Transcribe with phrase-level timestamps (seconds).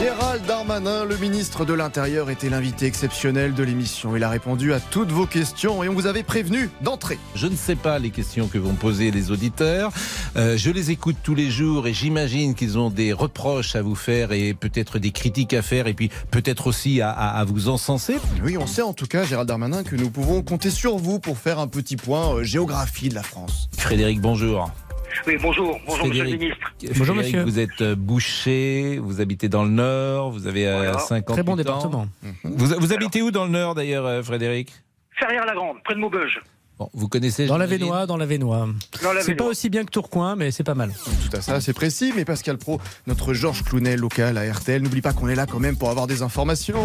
[0.00, 4.16] Gérald Darmanin, le ministre de l'Intérieur, était l'invité exceptionnel de l'émission.
[4.16, 7.18] Il a répondu à toutes vos questions et on vous avait prévenu d'entrer.
[7.34, 9.92] Je ne sais pas les questions que vont poser les auditeurs.
[10.36, 13.94] Euh, je les écoute tous les jours et j'imagine qu'ils ont des reproches à vous
[13.94, 17.68] faire et peut-être des critiques à faire et puis peut-être aussi à, à- à vous
[17.68, 18.16] encenser.
[18.42, 21.36] Oui, on sait en tout cas, Gérald Darmanin, que nous pouvons compter sur vous pour
[21.36, 23.68] faire un petit point euh, géographie de la France.
[23.76, 24.70] Frédéric, bonjour.
[25.26, 25.78] Oui, bonjour.
[25.86, 26.69] Bonjour, monsieur le ministre.
[26.88, 27.42] Bonjour, Frédéric, monsieur.
[27.42, 30.98] Vous êtes euh, boucher, vous habitez dans le Nord, vous avez euh, Voilà.
[30.98, 32.06] 50 Très bon département.
[32.44, 34.72] Vous, vous habitez où dans le Nord d'ailleurs, euh, Frédéric?
[35.18, 36.40] Ferrière-la-Grande, près de Maubeuge.
[36.78, 38.68] Bon, Vous connaissez Dans la Vénois, dans la Vénois.
[39.20, 40.92] C'est pas aussi bien que Tourcoing, mais c'est pas mal.
[41.30, 45.02] Tout à ça, c'est précis, mais Pascal Pro, notre Georges Clounet local à RTL, n'oublie
[45.02, 46.82] pas qu'on est là quand même pour avoir des informations.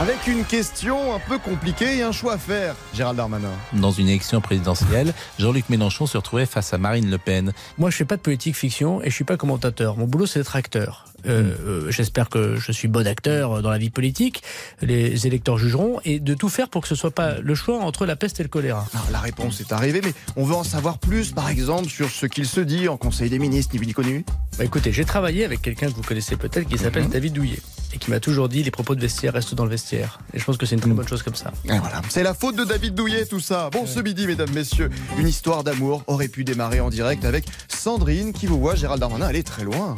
[0.00, 3.52] Avec une question un peu compliquée et un choix à faire, Gérald Darmanin.
[3.74, 7.52] Dans une élection présidentielle, Jean-Luc Mélenchon se retrouvait face à Marine Le Pen.
[7.76, 9.98] Moi, je fais pas de politique fiction et je suis pas commentateur.
[9.98, 11.04] Mon boulot, c'est d'être acteur.
[11.26, 14.42] Euh, euh, J'espère que je suis bon acteur euh, dans la vie politique.
[14.82, 18.06] Les électeurs jugeront et de tout faire pour que ce soit pas le choix entre
[18.06, 18.86] la peste et le choléra.
[18.94, 22.26] Alors, la réponse est arrivée, mais on veut en savoir plus, par exemple, sur ce
[22.26, 24.24] qu'il se dit en Conseil des ministres, ni vu ni connu.
[24.58, 27.60] Bah, écoutez, j'ai travaillé avec quelqu'un que vous connaissez peut-être qui s'appelle David Douillet
[27.92, 30.20] et qui m'a toujours dit les propos de vestiaire restent dans le vestiaire.
[30.32, 31.52] Et je pense que c'est une très bonne chose comme ça.
[31.64, 33.70] Et voilà, c'est la faute de David Douillet, tout ça.
[33.70, 38.32] Bon, ce midi, mesdames, messieurs, une histoire d'amour aurait pu démarrer en direct avec Sandrine
[38.32, 39.96] qui vous voit, Gérald Darmanin, aller très loin.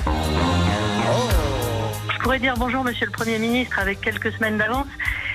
[2.13, 4.87] Je pourrais dire bonjour Monsieur le Premier ministre avec quelques semaines d'avance.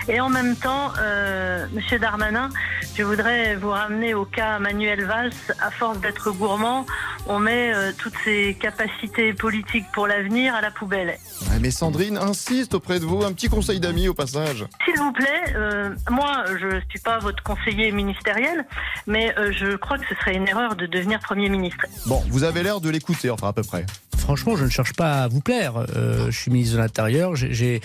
[0.09, 2.49] Et en même temps, euh, Monsieur Darmanin,
[2.95, 5.33] je voudrais vous ramener au cas Manuel Valls.
[5.61, 6.85] À force d'être gourmand,
[7.27, 11.17] on met euh, toutes ses capacités politiques pour l'avenir à la poubelle.
[11.49, 14.65] Ouais, mais Sandrine insiste auprès de vous, un petit conseil d'amis au passage.
[14.85, 18.65] S'il vous plaît, euh, moi, je ne suis pas votre conseiller ministériel,
[19.07, 21.85] mais euh, je crois que ce serait une erreur de devenir Premier ministre.
[22.05, 23.85] Bon, vous avez l'air de l'écouter, enfin à peu près.
[24.27, 25.85] Franchement, je ne cherche pas à vous plaire.
[25.95, 27.79] Euh, je suis ministre de l'Intérieur, j'ai-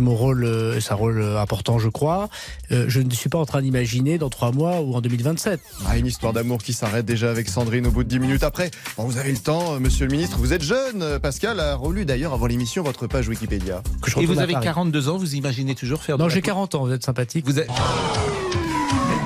[0.00, 2.28] mon rôle, euh, c'est un rôle euh, important, je crois.
[2.72, 5.60] Euh, je ne suis pas en train d'imaginer dans trois mois ou en 2027.
[5.86, 8.72] Ah, une histoire d'amour qui s'arrête déjà avec Sandrine au bout de 10 minutes après.
[8.96, 11.20] Bon, vous avez le temps, monsieur le ministre, vous êtes jeune.
[11.20, 13.80] Pascal a relu d'ailleurs avant l'émission votre page Wikipédia.
[14.02, 14.64] Que je Et vous avez Paris.
[14.64, 17.44] 42 ans, vous imaginez toujours faire de Non, j'ai po- 40 ans, vous êtes sympathique.
[17.46, 17.68] Vous êtes-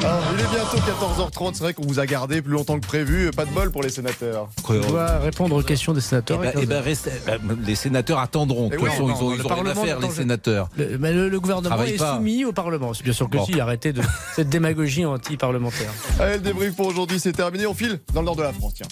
[0.00, 3.30] il est bientôt 14h30, c'est vrai qu'on vous a gardé plus longtemps que prévu.
[3.32, 4.48] Pas de bol pour les sénateurs.
[4.68, 6.38] Je dois répondre aux questions des Eh sénateurs.
[6.38, 8.68] ben, et eh ben, eh ben, les sénateurs attendront.
[8.68, 10.00] De Eh toute oui, façon, non, ils ont, le ils ont rien à Parlement faire,
[10.00, 10.68] les sénateurs.
[10.76, 12.16] Le, mais le- le gouvernement Travaille est pas.
[12.16, 12.92] soumis au Parlement.
[13.04, 13.44] Bien sûr que Bon.
[13.44, 14.02] si, arrêtez de
[14.36, 15.90] cette démagogie anti-parlementaire.
[16.18, 17.66] Allez, le débrief pour aujourd'hui, c'est terminé.
[17.66, 18.86] On file dans le nord de la France, tiens.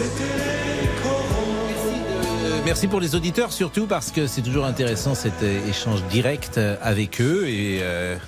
[0.00, 0.57] Euh,
[2.68, 6.76] Merci pour les auditeurs, surtout parce que c'est toujours intéressant cet euh, échange direct euh,
[6.82, 7.48] avec eux.
[7.48, 8.18] Et, euh,